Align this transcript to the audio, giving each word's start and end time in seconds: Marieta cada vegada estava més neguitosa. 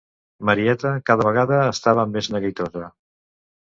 Marieta 0.49 0.93
cada 1.11 1.29
vegada 1.29 1.61
estava 1.77 2.09
més 2.17 2.35
neguitosa. 2.39 2.95